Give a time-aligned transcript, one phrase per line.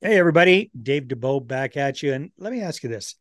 [0.00, 0.70] Hey, everybody.
[0.80, 2.12] Dave Dubeau back at you.
[2.12, 3.16] And let me ask you this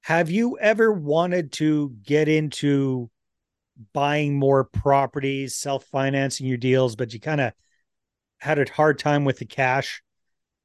[0.00, 3.10] Have you ever wanted to get into
[3.92, 7.52] buying more properties, self financing your deals, but you kind of
[8.38, 10.02] had a hard time with the cash?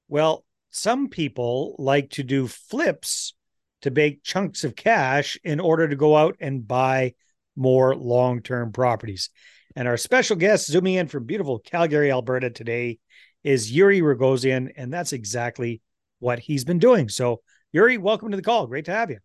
[0.07, 3.33] Well, some people like to do flips
[3.81, 7.15] to make chunks of cash in order to go out and buy
[7.53, 9.29] more long term properties.
[9.75, 12.99] And our special guest zooming in from beautiful Calgary, Alberta today
[13.47, 15.81] is Yuriy Rogozian, and that's exactly
[16.19, 17.07] what he's been doing.
[17.07, 17.39] So,
[17.71, 18.67] Yuri, welcome to the call.
[18.67, 19.19] Great to have you.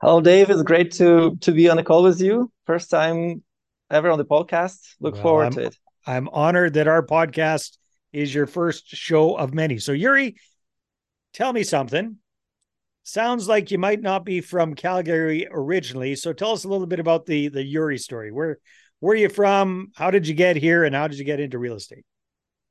[0.00, 0.50] Hello, Dave.
[0.50, 2.50] It's great to to be on the call with you.
[2.66, 3.44] First time
[3.92, 4.96] ever on the podcast.
[4.98, 5.76] Look well, forward I'm, to it.
[6.04, 7.78] I'm honored that our podcast
[8.12, 9.78] is your first show of many.
[9.78, 10.34] So, Yuri,
[11.32, 12.16] tell me something.
[13.04, 16.16] Sounds like you might not be from Calgary originally.
[16.16, 18.32] So, tell us a little bit about the the Yuri story.
[18.32, 18.58] Where
[18.98, 19.92] where are you from?
[19.94, 22.04] How did you get here, and how did you get into real estate?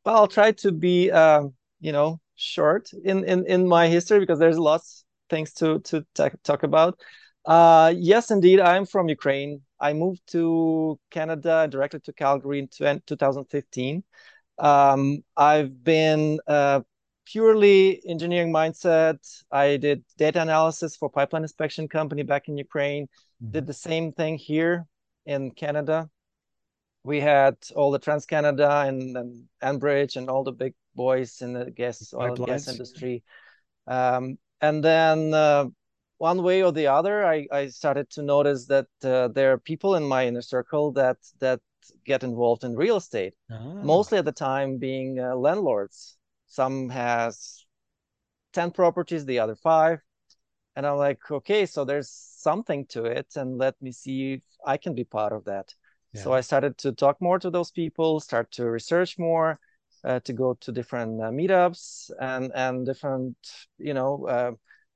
[0.06, 1.44] Well, I'll try to be, uh,
[1.80, 6.06] you know, short in, in, in my history because there's lots things to, to
[6.44, 7.00] talk about.
[7.46, 9.62] Uh, yes, indeed, I'm from Ukraine.
[9.80, 14.04] I moved to Canada directly to Calgary in 2015.
[14.58, 16.82] Um, I've been uh,
[17.26, 19.18] purely engineering mindset.
[19.52, 23.06] I did data analysis for pipeline inspection company back in Ukraine.
[23.06, 23.52] Mm-hmm.
[23.52, 24.86] Did the same thing here
[25.26, 26.10] in Canada
[27.06, 31.54] we had all the Trans Canada and, and Enbridge and all the big boys in
[31.54, 33.24] the gas oil and gas industry.
[33.86, 35.66] Um, and then uh,
[36.18, 39.96] one way or the other, I, I started to notice that uh, there are people
[39.96, 41.60] in my inner circle that that
[42.04, 43.36] get involved in real estate.
[43.52, 43.84] Oh.
[43.84, 46.18] Mostly at the time being uh, landlords.
[46.48, 47.66] Some has
[48.52, 50.00] ten properties, the other five,
[50.76, 54.78] and I'm like, okay, so there's something to it, and let me see if I
[54.78, 55.74] can be part of that.
[56.16, 59.60] So I started to talk more to those people, start to research more,
[60.04, 63.36] uh, to go to different uh, meetups and and different,
[63.78, 64.52] you know, uh,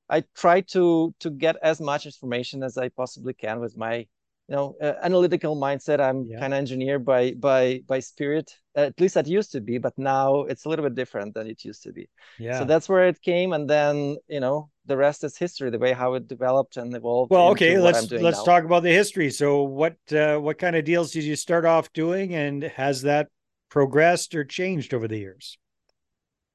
[0.10, 4.08] I try to to get as much information as I possibly can with my,
[4.50, 6.00] you know, uh, analytical mindset.
[6.00, 6.40] I'm yeah.
[6.40, 8.52] kind of engineer by by by spirit.
[8.76, 11.64] At least that used to be, but now it's a little bit different than it
[11.64, 12.10] used to be.
[12.40, 12.58] Yeah.
[12.58, 15.70] So that's where it came, and then you know, the rest is history.
[15.70, 17.30] The way how it developed and evolved.
[17.30, 18.44] Well, okay, let's let's now.
[18.44, 19.30] talk about the history.
[19.30, 23.28] So, what uh, what kind of deals did you start off doing, and has that
[23.70, 25.60] progressed or changed over the years?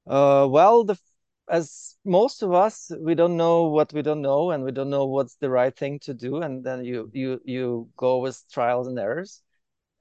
[0.05, 0.97] Uh, well, the
[1.49, 5.05] as most of us, we don't know what we don't know, and we don't know
[5.05, 8.97] what's the right thing to do, and then you you you go with trials and
[8.99, 9.41] errors.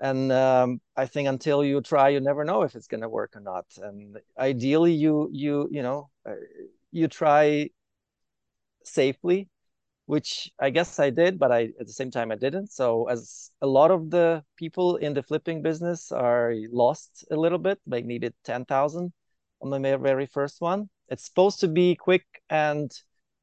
[0.00, 3.36] And um, I think until you try, you never know if it's going to work
[3.36, 3.66] or not.
[3.78, 6.34] And ideally, you you you know uh,
[6.92, 7.70] you try
[8.84, 9.48] safely,
[10.06, 12.72] which I guess I did, but I at the same time I didn't.
[12.72, 17.58] So as a lot of the people in the flipping business are lost a little
[17.58, 19.12] bit, like needed 10,000
[19.62, 20.90] on my very first one.
[21.08, 22.90] It's supposed to be quick and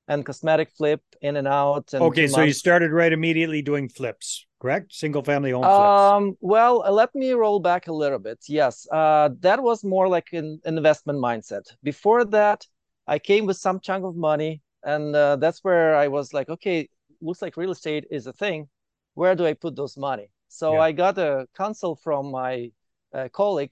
[0.07, 1.93] and cosmetic flip in and out.
[1.93, 2.47] And okay, so months.
[2.47, 4.93] you started right immediately doing flips, correct?
[4.93, 5.75] Single family home flips.
[5.77, 8.39] Um, well, uh, let me roll back a little bit.
[8.47, 11.63] Yes, uh, that was more like an, an investment mindset.
[11.83, 12.65] Before that,
[13.07, 16.87] I came with some chunk of money and uh, that's where i was like okay
[17.21, 18.67] looks like real estate is a thing
[19.13, 20.81] where do i put those money so yeah.
[20.81, 22.71] i got a counsel from my
[23.13, 23.71] uh, colleague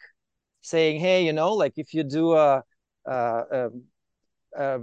[0.62, 2.64] saying hey you know like if you do a,
[3.10, 3.70] a, a,
[4.56, 4.80] a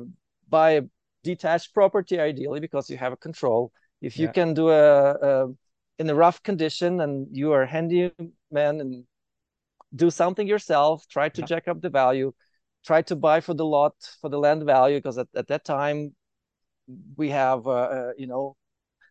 [0.49, 0.83] buy a
[1.25, 4.33] detached property ideally because you have a control if you yeah.
[4.33, 5.47] can do a, a
[5.99, 8.13] in a rough condition and you are a handyman
[8.53, 9.05] and
[9.95, 11.47] do something yourself try to yeah.
[11.47, 12.33] jack up the value
[12.85, 16.15] try to buy for the lot for the land value because at, at that time
[17.17, 18.55] we have uh, uh, you know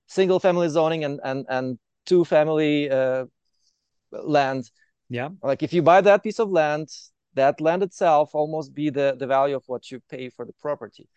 [0.08, 3.26] single family zoning and and and two family uh,
[4.12, 4.70] land
[5.10, 6.88] yeah like if you buy that piece of land
[7.36, 11.08] that land itself almost be the the value of what you pay for the property.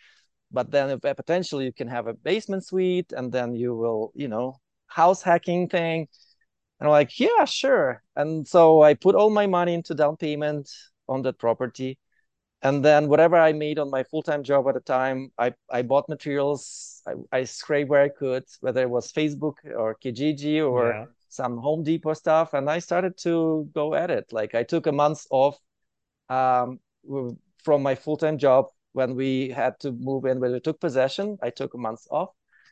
[0.50, 4.28] But then if, potentially you can have a basement suite and then you will you
[4.28, 6.08] know house hacking thing.
[6.80, 8.02] And I'm like yeah sure.
[8.16, 10.70] And so I put all my money into down payment
[11.08, 11.98] on that property.
[12.62, 16.08] And then whatever I made on my full-time job at the time, I, I bought
[16.08, 21.04] materials, I, I scraped where I could, whether it was Facebook or Kijiji or yeah.
[21.28, 24.32] some Home Depot stuff, and I started to go at it.
[24.32, 25.56] Like I took a month off
[26.28, 26.80] um,
[27.62, 31.38] from my full-time job when we had to move in, when we took possession.
[31.42, 32.30] I took a month off.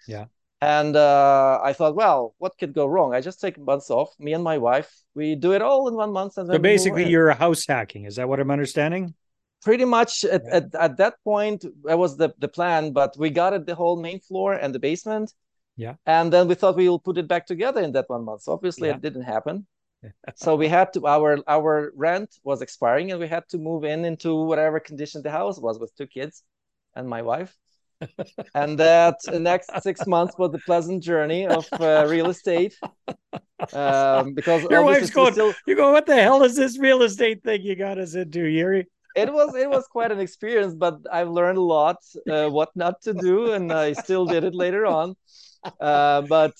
[0.08, 0.26] Yeah.
[0.62, 3.14] And uh, I thought, well, what could go wrong?
[3.14, 4.14] I just take months off.
[4.18, 6.38] Me and my wife, we do it all in one month.
[6.38, 8.06] And so basically, you're house hacking.
[8.06, 9.14] Is that what I'm understanding?
[9.62, 10.56] pretty much at, yeah.
[10.56, 14.00] at, at that point that was the, the plan but we got it the whole
[14.00, 15.32] main floor and the basement
[15.76, 18.42] yeah and then we thought we will put it back together in that one month
[18.42, 18.94] so obviously yeah.
[18.94, 19.66] it didn't happen
[20.34, 24.04] so we had to our our rent was expiring and we had to move in
[24.04, 26.42] into whatever condition the house was with two kids
[26.94, 27.56] and my wife
[28.54, 32.74] and that next six months was a pleasant journey of uh, real estate
[33.72, 35.54] um, because your wife's going still...
[35.66, 38.86] you go what the hell is this real estate thing you got us into yuri
[39.14, 41.96] it was it was quite an experience but i've learned a lot
[42.30, 45.14] uh, what not to do and i still did it later on
[45.80, 46.52] uh, but.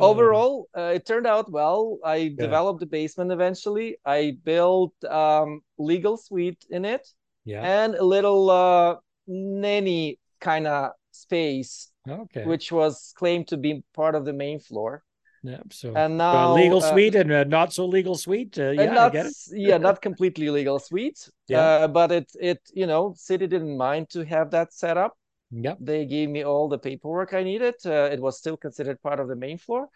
[0.00, 2.30] Overall uh, it turned out well i yeah.
[2.38, 7.06] developed the basement eventually i built um, legal suite in it
[7.44, 7.62] yeah.
[7.62, 8.96] and a little uh,
[9.26, 15.02] nanny kind of space okay which was claimed to be part of the main floor
[15.42, 18.86] yeah so and now legal uh, suite and a not so legal suite uh, yeah
[18.86, 19.34] not, I get it.
[19.52, 21.58] yeah not completely legal suite Yeah.
[21.58, 25.16] uh, but it it you know city didn't mind to have that set up
[25.52, 25.78] Yep.
[25.80, 27.74] they gave me all the paperwork I needed.
[27.84, 29.88] Uh, it was still considered part of the main floor.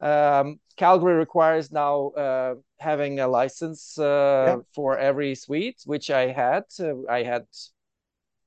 [0.00, 4.66] Um, Calgary requires now uh, having a license uh, Yep.
[4.74, 6.64] for every suite, which I had.
[6.78, 7.46] Uh, I had.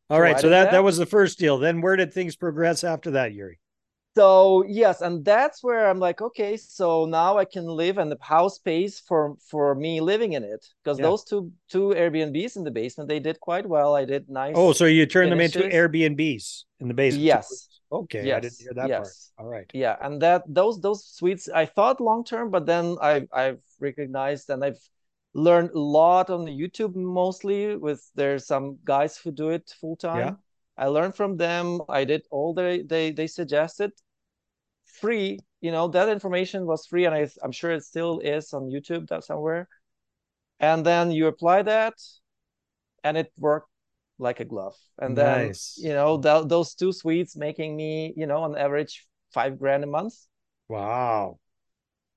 [0.09, 0.71] all right so that that.
[0.71, 3.59] that was the first deal then where did things progress after that yuri
[4.15, 8.17] So yes, and that's where I'm like, okay, so now I can live, and the
[8.21, 11.03] house pays for for me living in it because Yeah.
[11.09, 13.95] those two two Airbnbs in the basement they did quite well.
[13.95, 14.57] I did nice.
[14.57, 17.69] oh so you turned them into airbnbs in the basement Yes.
[17.91, 18.99] okay i Yes, didn't hear that yes.
[18.99, 22.97] part all right yeah and that those those suites i thought long term but then
[23.01, 24.79] i i've recognized and i've
[25.33, 29.95] learned a lot on the youtube mostly with there's some guys who do it full
[29.95, 30.35] time Yeah.
[30.79, 31.81] I learned from them.
[31.89, 33.91] I did all they they they suggested.
[34.85, 38.63] Free you know that information was free and I, i'm sure it still is on
[38.71, 39.67] youtube that somewhere.
[40.59, 41.93] And then you apply that
[43.03, 43.69] and it worked
[44.17, 44.75] like a glove.
[44.97, 49.59] And then you know th- those two suites making me you know on average five
[49.59, 50.15] grand a month.
[50.67, 51.39] Wow.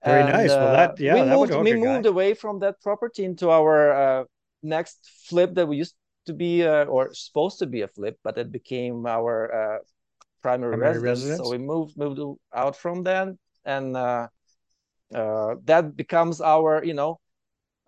[0.04, 0.48] Very And, nice.
[0.50, 1.78] Well, uh, that- yeah, we that moved, we guy.
[1.78, 4.24] moved away from that property into our uh,
[4.62, 4.98] next
[5.28, 5.94] flip that we used
[6.26, 9.78] to be uh, or supposed to be a flip, but it became our uh,
[10.42, 11.20] primary, Primary residence.
[11.20, 11.48] residence?
[11.48, 12.20] So we moved moved
[12.54, 14.28] out from then, and uh,
[15.14, 17.20] uh, that becomes our you know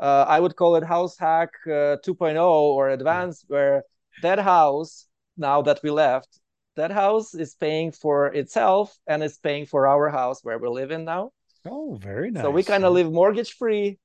[0.01, 3.85] uh, I would call it house hack uh, 2.0 or advanced, where
[4.23, 6.41] that house now that we left.
[6.77, 10.91] That house is paying for itself and is paying for our house where we live
[10.91, 11.31] in now.
[11.67, 13.99] oh very nice So we kind of live mortgage free,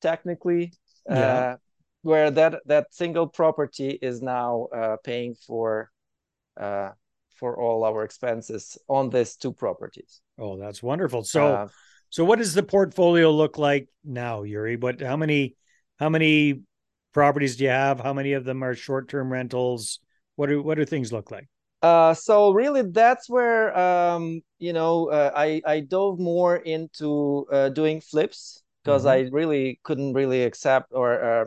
[0.00, 0.72] technically.
[1.08, 1.56] Yeah.
[2.04, 5.90] Where that that single property is now uh, paying for
[6.60, 6.90] uh,
[7.40, 10.20] for all our expenses on these two properties.
[10.38, 11.68] oh that's wonderful so Uh,
[12.10, 14.76] So what does the portfolio look like now, Yuri?
[14.76, 15.56] What how many
[15.98, 16.62] how many
[17.12, 17.98] properties do you have?
[17.98, 19.98] How many of them are short-term rentals?
[20.36, 21.48] What do what do things look like?
[21.82, 27.68] uh, so really, that's where um, you know uh, I I dove more into uh,
[27.70, 29.10] doing flips because Mhm.
[29.10, 31.44] I really couldn't really accept or uh,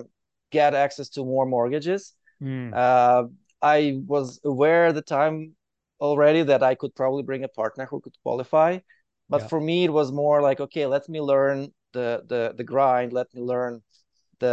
[0.51, 2.13] get access to more mortgages.
[2.39, 2.71] Hmm.
[2.73, 3.23] Uh,
[3.61, 5.55] I was aware at the time
[5.99, 8.79] already that I could probably bring a partner who could qualify.
[9.29, 9.47] But Yeah.
[9.47, 13.13] for me, it was more like, okay, let me learn the the the grind.
[13.13, 13.81] Let me learn
[14.39, 14.47] the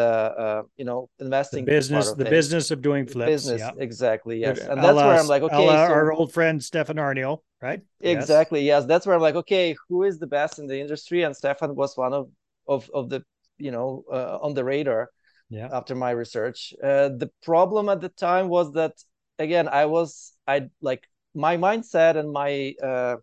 [0.45, 2.31] uh, you know investing part business the things.
[2.31, 3.31] business of doing flips.
[3.31, 3.73] business yeah.
[3.79, 7.81] exactly yes, and that's where I'm like, okay, so our old friend Stefan Aarnio, right?
[8.01, 8.23] Yes.
[8.23, 11.23] exactly yes, that's where I'm like, okay, who is the best in the industry?
[11.23, 12.31] And Stefan was one of
[12.67, 13.23] of of the
[13.59, 15.11] you know uh, on the radar.
[15.55, 15.69] Yeah.
[15.71, 16.75] after my research.
[16.83, 18.93] Uh, the problem at the time was that
[19.39, 23.17] again, I was I like my mindset and my uh,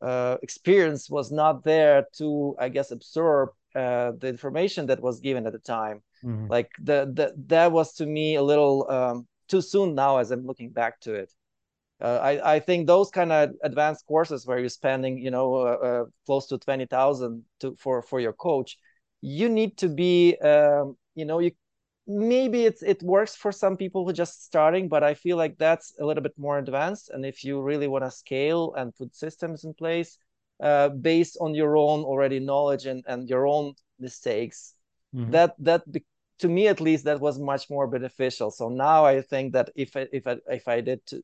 [0.00, 5.46] uh, experience was not there to, I guess, absorb uh, the information that was given
[5.46, 6.02] at the time.
[6.24, 6.48] Mhm.
[6.48, 10.46] Like the, the that was to me a little um, too soon now as I'm
[10.46, 11.30] looking back to it.
[12.00, 15.78] Uh, I, I think those kind of advanced courses where you're spending, you know, uh,
[15.88, 18.78] uh, close to twenty thousand to for for your coach,
[19.20, 21.52] you need to be, um, you know, you
[22.06, 25.58] maybe it's it works for some people who are just starting, but I feel like
[25.58, 27.10] that's a little bit more advanced.
[27.10, 30.18] And if you really want to scale and put systems in place
[30.62, 34.74] uh, based on your own already knowledge and and your own mistakes,
[35.12, 35.32] Mhm.
[35.32, 35.82] that that
[36.38, 38.50] to me at least that was much more beneficial.
[38.50, 41.22] So now I think that if I, if I, if I did to,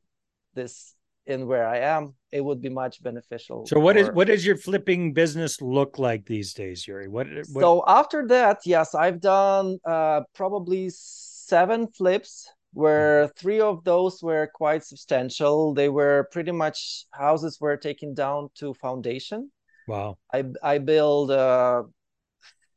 [0.55, 0.95] this
[1.27, 3.67] in where I am, it would be much beneficial.
[3.67, 7.09] So what is for- what does your flipping business look like these days, Yuri?
[7.09, 13.83] What, what so after that, yes, I've done uh, probably seven flips where three of
[13.85, 15.75] those were quite substantial.
[15.75, 19.51] They were pretty much houses were taken down to foundation.
[19.89, 20.19] wow.
[20.33, 21.83] I I build uh,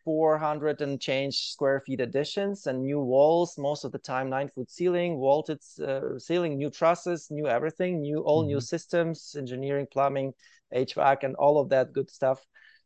[0.03, 4.69] 400 and change square feet additions and new walls most of the time nine foot
[4.69, 10.33] ceiling vaulted uh, ceiling new trusses new everything new all new systems engineering plumbing
[10.73, 12.39] hvac and all of that good stuff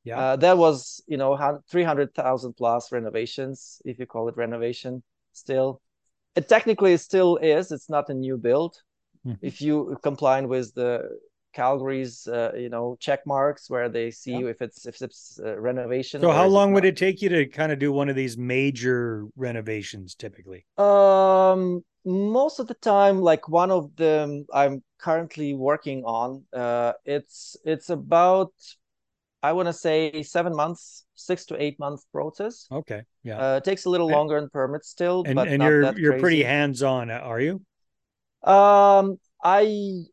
[0.07, 0.19] Yeah.
[0.19, 1.36] Uh, that was, you know,
[1.69, 5.81] 300,000 plus renovations, if you call it renovation still.
[6.36, 7.71] It technically still is.
[7.71, 8.77] It's not a new build.
[9.25, 9.45] Mm-hmm.
[9.45, 11.19] If you comply with the
[11.57, 14.51] Calgary's, uh, you know, check marks where they see yeah.
[14.51, 16.21] if it's if it's uh, renovation.
[16.21, 19.25] So how long would it take you to kind of do one of these major
[19.35, 20.65] renovations typically?
[20.77, 27.57] Um, most of the time, like one of them I'm currently working on, uh, it's
[27.65, 28.53] it's about
[29.41, 32.67] I want to say seven months, six to eight months process.
[32.71, 35.97] Okay, yeah, uh, it takes a little longer in permits still, and, but and you're
[35.97, 36.21] you're crazy.
[36.21, 37.61] pretty hands on, are you?
[38.43, 40.03] Um, I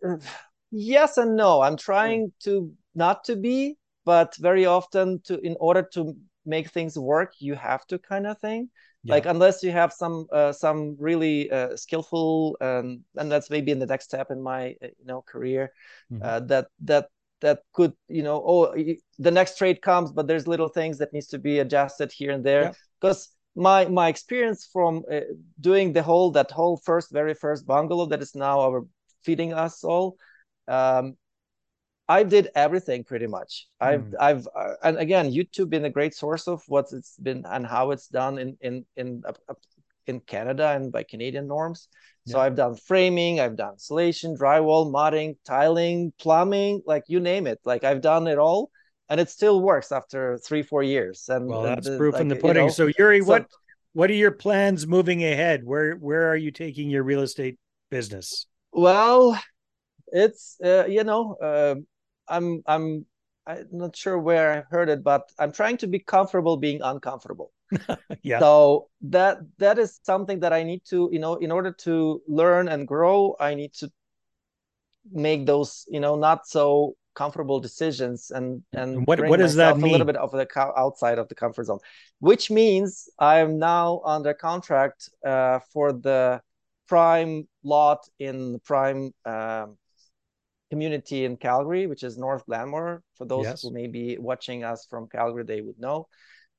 [0.75, 1.63] yes and no.
[1.63, 6.15] I'm trying to not to be, but very often to in order to
[6.45, 8.71] make things work, you have to kind of thing.
[9.03, 9.15] Yeah.
[9.15, 13.79] Like unless you have some uh, some really uh, skillful and and that's maybe in
[13.79, 15.73] the next step in my uh, you know career
[16.11, 16.23] mm-hmm.
[16.25, 17.09] uh, that that
[17.41, 18.75] that could you know oh
[19.19, 22.45] the next trade comes but there's little things that needs to be adjusted here and
[22.45, 23.63] there because yeah.
[23.63, 25.21] my my experience from uh,
[25.61, 28.87] doing the whole that whole first very first bungalow that is now our
[29.23, 30.17] feeding us all
[30.69, 31.17] um,
[32.09, 33.67] I did everything pretty much.
[33.81, 34.15] I've hmm.
[34.21, 37.93] I've uh, and again, YouTube been a great source of what it's been and how
[37.93, 39.55] it's done in in in uh,
[40.07, 41.89] in Canada and by Canadian norms.
[42.27, 42.41] So.
[42.41, 47.61] I've done framing, I've done insulation, drywall, modding, tiling, plumbing, like you name it.
[47.67, 48.71] Like I've done it all,
[49.11, 51.29] and it still works after three four years.
[51.29, 52.63] And well, that's and, proof like, in the pudding.
[52.63, 53.47] You know, so Yuri, so, what
[53.93, 55.65] what are your plans moving ahead?
[55.65, 57.59] Where where are you taking your real estate
[57.91, 58.47] business?
[58.73, 59.39] Well,
[60.15, 61.75] it's uh, you know uh,
[62.29, 63.05] i'm i'm
[63.47, 67.53] i'm not sure where i heard it but i'm trying to be comfortable being uncomfortable
[68.23, 72.23] yeah so that that is something that i need to you know in order to
[72.29, 73.91] learn and grow i need to
[75.13, 79.87] make those you know not so comfortable decisions and and what what does that mean?
[79.87, 81.79] A little bit of the outside of the comfort zone,
[82.19, 86.43] which means I am now under contract uh, for the
[86.89, 89.77] prime lot in the prime um,
[90.75, 93.03] community in Calgary, which is North Glenmore.
[93.19, 93.63] For those yes.
[93.63, 95.99] who may be watching us from Calgary, they would know.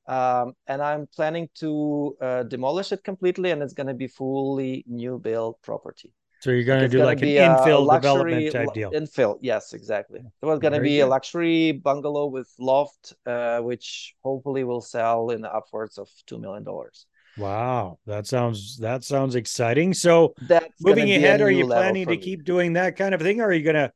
[0.08, 4.84] Um, and I'm planning to uh, demolish it completely, and it's going to be fully
[4.86, 6.10] new build property.
[6.40, 8.90] So you're going to do like an infill development type deal.
[8.92, 10.20] Infill, yes, exactly.
[10.40, 11.06] So it's going to be good.
[11.06, 16.62] a luxury bungalow with loft, uh, which hopefully will sell in upwards of two million
[16.62, 17.06] dollars.
[17.36, 19.92] Wow, that sounds that sounds exciting.
[19.92, 22.18] So That's moving ahead, are you planning to me.
[22.18, 23.92] keep doing that kind of thing, or are you going to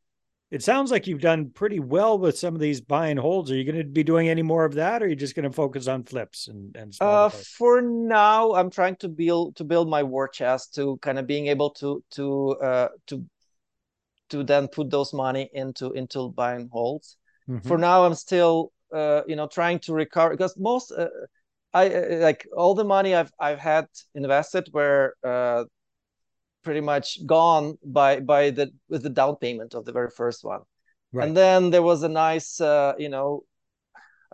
[0.50, 3.50] it sounds like you've done pretty well with some of these buy and holds.
[3.50, 5.48] Are you going to be doing any more of that, or are you just going
[5.48, 6.92] to focus on flips and and?
[7.00, 11.26] Uh, for now, I'm trying to build to build my war chest to kind of
[11.26, 13.24] being able to to uh to
[14.30, 17.16] to then put those money into into buy and holds.
[17.48, 17.68] Mm-hmm.
[17.68, 21.08] For now, I'm still uh you know trying to recover because most uh,
[21.72, 25.64] I like all the money I've I've had invested where uh
[26.62, 30.60] pretty much gone by by the with the down payment of the very first one.
[31.12, 31.26] Right.
[31.26, 33.42] and then there was a nice uh, you know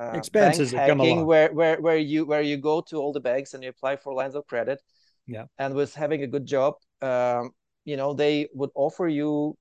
[0.00, 3.62] uh, expenses hacking where where where you where you go to all the banks and
[3.62, 4.80] you apply for lines of credit.
[5.26, 5.44] Yeah.
[5.58, 7.50] And with having a good job um,
[7.84, 9.56] you know they would offer you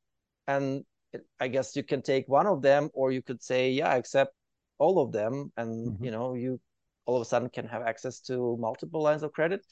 [0.47, 0.83] and
[1.39, 4.31] i guess you can take one of them or you could say yeah I accept
[4.77, 5.51] all of them.
[5.57, 6.03] And mm-hmm.
[6.03, 6.59] you know you
[7.05, 9.63] all of a sudden can have access to multiple lines of credit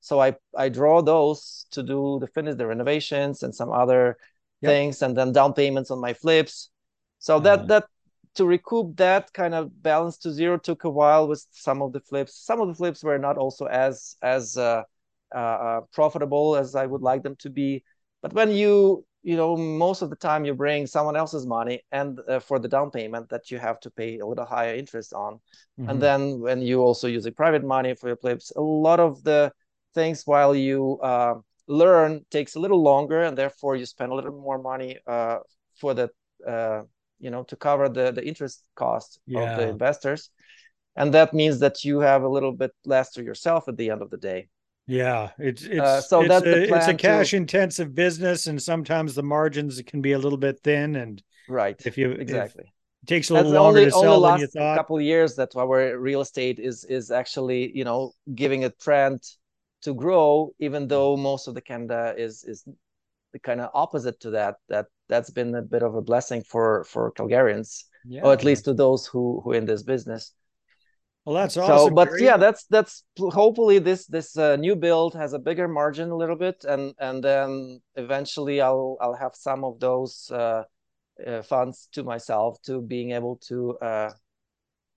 [0.00, 4.16] so I I draw those to do the finish the renovations and some other
[4.60, 4.70] yep.
[4.70, 6.70] things and then down payments on my flips.
[7.18, 7.84] So uh, that that
[8.34, 12.00] to recoup that kind of balance to zero took a while with some of the
[12.00, 12.36] flips.
[12.36, 14.82] Some of the flips were not also as as uh,
[15.34, 17.84] uh, uh, profitable as I would like them to be.
[18.22, 22.20] But when you you know most of the time you bring someone else's money and
[22.28, 25.34] uh, for the down payment that you have to pay a little higher interest on
[25.78, 25.90] mm-hmm.
[25.90, 29.52] and then when you also using private money for your flips a lot of the
[29.94, 31.34] things while you uh,
[31.66, 35.38] learn takes a little longer and therefore you spend a little more money uh,
[35.80, 36.10] for the
[36.46, 36.82] uh,
[37.18, 39.40] you know to cover the the interest cost yeah.
[39.40, 40.30] of the investors
[40.96, 44.02] and that means that you have a little bit less to yourself at the end
[44.02, 44.48] of the day
[44.86, 47.36] yeah it's it's uh, so it's that's a, it's a cash to...
[47.36, 51.96] intensive business and sometimes the margins can be a little bit thin and right if
[51.96, 52.64] you exactly
[53.02, 54.76] it takes a little That's longer only, to sell only than you thought.
[54.76, 59.22] couple of years that our real estate is is actually you know giving a trend
[59.82, 62.64] to grow, even though most of the Canada is is
[63.32, 64.56] the kind of opposite to that.
[64.68, 68.22] That that's been a bit of a blessing for for Calgarians, yeah.
[68.22, 70.32] or at least to those who who in this business.
[71.24, 71.90] Well, that's awesome.
[71.90, 76.10] So, but yeah, that's that's hopefully this this uh, new build has a bigger margin
[76.10, 80.64] a little bit, and and then eventually I'll I'll have some of those uh,
[81.26, 84.10] uh, funds to myself to being able to uh,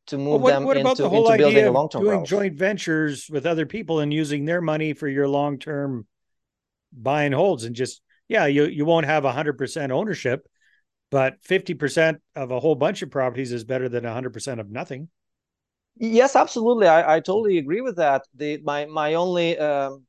[0.08, 2.18] to move what, them what about the whole into building idea a of long-term doing
[2.18, 2.30] growth.
[2.30, 6.06] joint ventures with other people and using their money for your long-term
[6.92, 10.48] buy and holds and just yeah you you won't have 100% ownership
[11.10, 15.10] but 50% of a whole bunch of properties is better than 100% of nothing
[15.96, 16.88] Yes, absolutely.
[16.88, 18.24] I, I totally agree with that.
[18.36, 20.06] The my my only um,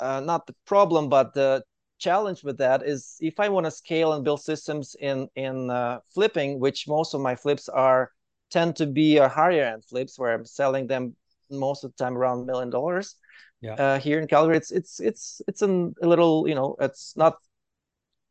[0.00, 1.62] uh, not the problem, but the
[1.98, 6.00] challenge with that is if I want to scale and build systems in in uh,
[6.14, 8.10] flipping, which most of my flips are
[8.50, 11.14] tend to be a higher end flips where I'm selling them
[11.50, 13.16] most of the time around a million dollars.
[13.60, 13.74] Yeah.
[13.78, 17.36] Uh, here in Calgary, it's it's it's it's an, a little you know it's not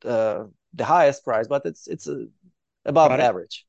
[0.03, 2.27] uh, the highest price, but it's it's a,
[2.85, 3.19] above it.
[3.21, 3.65] average.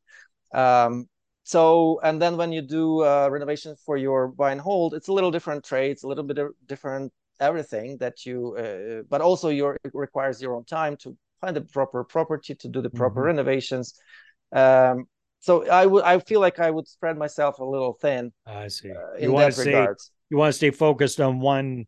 [0.55, 1.09] Um,
[1.45, 5.13] so and then when you do uh, renovation for your buy and hold, it's a
[5.13, 9.77] little different trades, a little bit of different everything that you, uh, but also your
[9.85, 13.25] it requires your own time to find the proper property to do the proper Mhm.
[13.25, 13.95] renovations.
[14.53, 15.07] Um,
[15.47, 18.91] so I would I feel like I would spread myself a little thin i see.
[18.91, 19.87] uh, you want that to stay
[20.31, 21.87] you want to stay focused on one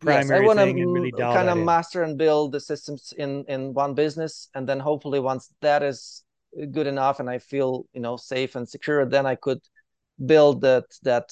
[0.00, 3.44] primary yes, I want thing and really kind of master and build the systems in
[3.48, 6.22] in one business, and then hopefully once that is
[6.70, 9.60] good enough and I feel you know safe and secure, then I could
[10.24, 11.30] build that that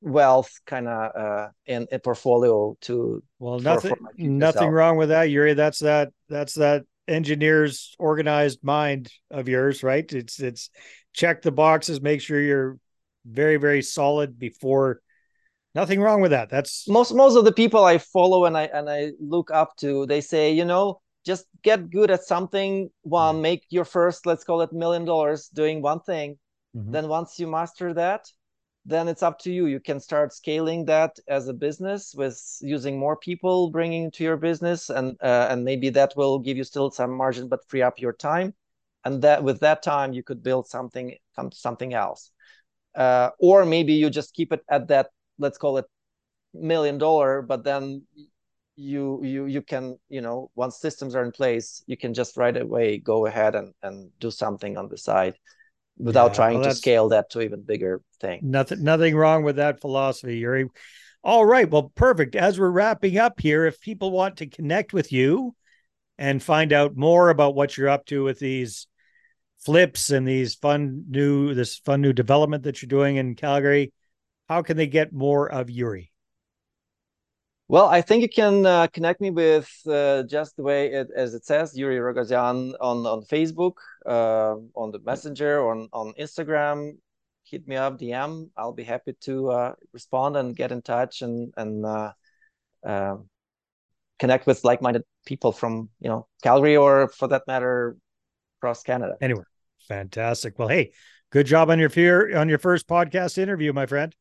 [0.00, 5.08] wealth kind of uh, in a portfolio to Well, nothing, for future nothing wrong with
[5.08, 5.54] that, Yuri.
[5.54, 10.10] That's that, that's that engineer's organized mind of yours, right?
[10.12, 10.70] It's, it's
[11.12, 12.78] check the boxes, make sure you're
[13.24, 15.00] very, very solid before.
[15.74, 16.48] Nothing wrong with that.
[16.48, 20.06] That's most most of the people I follow and I and I look up to,
[20.06, 23.42] they say, you know, just get good at something while Right.
[23.42, 26.38] make your first, let's call it million dollars doing one thing.
[26.74, 26.92] Mhm.
[26.92, 28.24] Then once you master that,
[28.86, 29.66] then it's up to you.
[29.66, 34.36] You can start scaling that as a business with using more people bringing to your
[34.36, 37.98] business, and uh, and maybe that will give you still some margin, but free up
[37.98, 38.54] your time.
[39.04, 41.16] And that with that time, you could build something
[41.52, 42.30] something else,
[42.94, 45.10] uh, or maybe you just keep it at that.
[45.38, 45.86] Let's call it
[46.54, 48.06] million dollar, but then
[48.76, 52.56] you you you can you know once systems are in place, you can just right
[52.56, 55.34] away go ahead and and do something on the side
[55.98, 58.40] without Yeah, trying well, to scale that to even bigger thing.
[58.42, 60.68] nothing, nothing wrong with that philosophy, Yuri.
[61.24, 61.68] All right.
[61.68, 62.36] Well, perfect.
[62.36, 65.56] As we're wrapping up here, if people want to connect with you
[66.18, 68.86] and find out more about what you're up to with these
[69.64, 73.92] flips and these fun new, this fun new development that you're doing in Calgary,
[74.48, 76.12] how can they get more of Yuri?
[77.68, 81.34] Well, I think you can uh, connect me with uh, just the way it as
[81.34, 83.74] it says, Yuriy Rogozian on on Facebook,
[84.06, 86.96] uh, on the Messenger, on on Instagram.
[87.44, 88.50] Hit me up, DM.
[88.56, 92.12] I'll be happy to uh, respond and get in touch and and uh,
[92.84, 93.16] uh,
[94.20, 97.96] connect with like-minded people from you know Calgary or for that matter
[98.60, 99.16] across Canada.
[99.20, 99.46] Anywhere.
[99.88, 100.56] Fantastic.
[100.56, 100.92] Well, hey,
[101.30, 104.14] good job on your fear on your first podcast interview, my friend.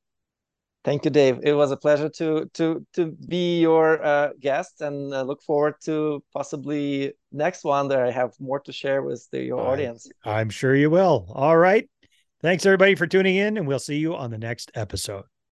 [0.85, 1.39] Thank you, Dave.
[1.41, 5.73] It was a pleasure to to to be your uh, guest, and uh, look forward
[5.85, 10.07] to possibly next one that I have more to share with the, your I- audience.
[10.23, 11.25] I'm sure you will.
[11.33, 11.89] All right.
[12.43, 15.25] Thanks everybody for tuning in, and we'll see you on the next episode.